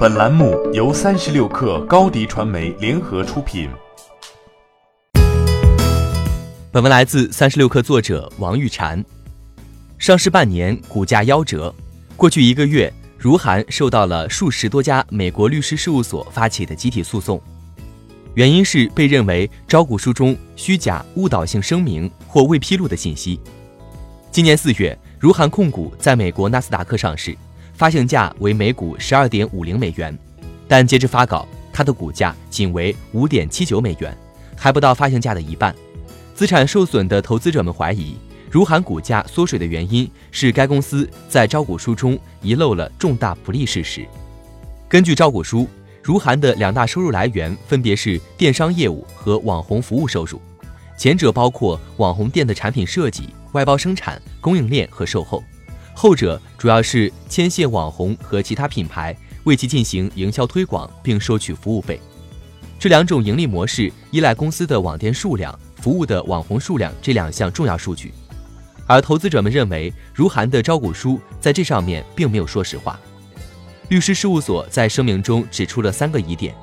[0.00, 3.68] 本栏目由三十六氪高低传媒联合出品。
[6.72, 9.04] 本文来自三十六氪作者王玉婵。
[9.98, 11.74] 上市半年，股价夭折。
[12.16, 17.38] 过去一个月，如涵受到了数十多家美国律师事务所发起的集体诉讼，
[18.32, 23.38] 原因是被认为招股书中虚假、误导性声明或未披露的信息。
[24.30, 27.36] 今年四月，如涵控股在美国纳斯达克上市。
[27.80, 30.14] 发行价为每股十二点五零美元，
[30.68, 34.14] 但截至发稿，它的股价仅为五点七九美元，
[34.54, 35.74] 还不到发行价的一半。
[36.34, 38.18] 资产受损的投资者们怀疑，
[38.50, 44.06] 如涵股价缩水的原因是该公司在招股书中遗漏了重大不利事实。
[44.86, 45.66] 根据招股书，
[46.02, 50.38] 如涵的两大收入来源分别是电商业务和网红服务收入，
[50.98, 55.42] 前者包括网红店的产品设计、外包生产、供应链和售后。
[56.00, 59.14] 后者主要是牵线网红和其他品牌，
[59.44, 62.00] 为其进行营销推广，并收取服务费。
[62.78, 68.14] 这两种盈利模式依赖公司的网店数量、服务的网红数量这两项重要数据。
[68.86, 72.98] 而投资者们认为，如涵的招股书在这上面并没有说实话。
[73.90, 76.54] 律师事务所在声明中指出了三个疑点：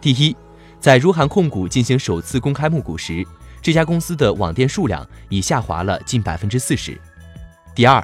[0.00, 0.36] 第一，
[0.78, 3.26] 在如涵控股进行首次公开募股时，
[3.60, 6.92] 这家公司的网店数量已下滑了近百分之四十；
[7.74, 8.00] 第二，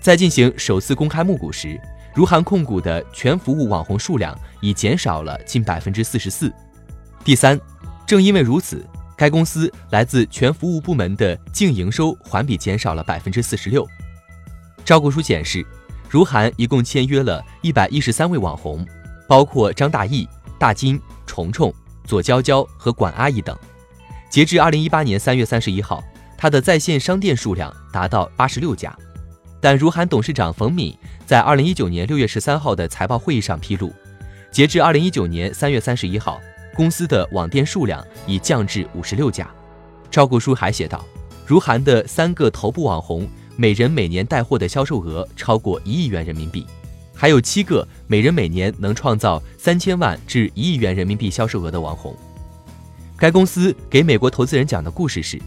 [0.00, 1.80] 在进行首次公开募股时，
[2.14, 6.52] 如涵控股的全服务网红数量已减少了近百分之四十四。
[7.24, 7.60] 第三，
[8.06, 8.86] 正因为如此，
[9.16, 13.86] 该公司来自全服务部门的净营收环比减少了百分之四十六。
[14.84, 15.66] 招股书显示，
[16.08, 18.86] 如涵一共签约了一百一十三位网红，
[19.26, 21.74] 包括张大奕、大金、虫虫、
[22.04, 23.58] 左娇娇和管阿姨等。
[24.30, 26.02] 截至二零一八年三月三十一号，
[26.38, 28.96] 他的在线商店数量达到八十六家。
[29.66, 33.92] 但如涵董事长冯敏在二零一九年六月十三号的财报会议上披露，
[34.52, 36.40] 截至二零一九年三月三十一号，
[36.72, 39.50] 公司的网店数量已降至五十六家。
[40.08, 41.04] 招股书还写道，
[41.44, 46.64] 如涵的三个头部网红每人每年带货的销售额超过一亿元人民币，
[47.12, 52.14] 还有七个每人每年能创造三千万至一亿元人民币销售额的网红。
[53.16, 55.42] 该公司给美国投资人讲的故事是，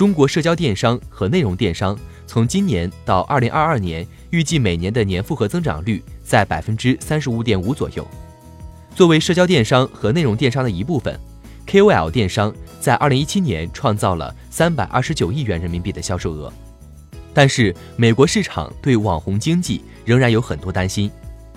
[0.00, 1.94] 中国社交电商和内容电商。
[2.26, 8.08] 从今年到二零二二年，预计每年的年复合增长率在百分之三十五点五左右。
[8.94, 11.20] 作为社交电商和内容电商的一部分
[11.66, 12.50] ，KOL 电商
[12.80, 16.50] 在二零一七年创造了三百二十九亿元人民币的销售额。
[17.34, 21.10] 但是，美国市场对网红经济仍然有很多担心，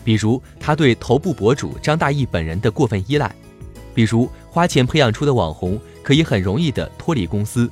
[0.03, 3.33] 比如他对头部博主张大奕本人的过分依赖，
[3.95, 7.71] 比如花钱培养出的网红可以很容易的脱离公司，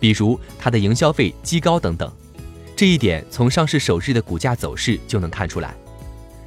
[0.00, 2.10] 比如它的营销费极高等等。
[2.74, 5.74] 这一点从上市首日的股价走势就能看出来。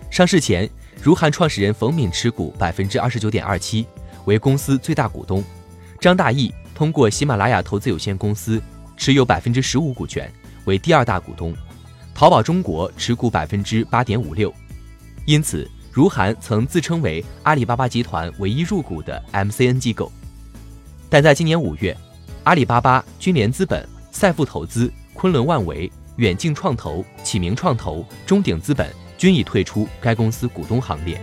[0.10, 0.70] 上市前，
[1.02, 3.86] 如涵创始人冯敏持股百分之二十九点二七，
[4.26, 5.44] 为公司最大股东；
[6.00, 8.62] 张大奕通过喜马拉雅投资有限公司
[8.98, 10.32] 持有百分之十五股权，
[10.66, 11.54] 为第二大股东；
[12.16, 14.54] 淘宝中国持股百分之八点五六。
[15.26, 20.12] 因此，如涵曾自称为阿里巴巴集团唯一入股的 MCN 机构。
[21.10, 21.96] 但在今年五月，
[22.44, 25.90] 阿里巴巴、君联资本、赛富投资、昆仑万维。
[26.18, 28.88] 远近创投、启明创投、中鼎资本
[29.18, 31.20] 均已退出该公司股东行列。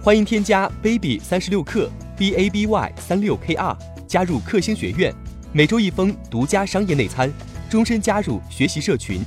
[0.00, 3.76] 欢迎添加 baby 三十六克 b a b y 三六 k r
[4.06, 5.12] 加入克星学院，
[5.50, 7.32] 每周一封独家商业内参，
[7.70, 9.22] 终身加入学习社群，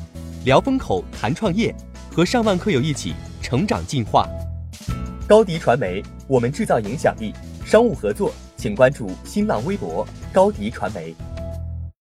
[0.46, 1.76] 聊风口谈创业，
[2.16, 4.30] 和上万课友一起成长进化。
[5.28, 7.34] 高迪传媒，我们制造影响力。
[7.66, 11.16] 商务合作，请关注新浪微博高迪传媒。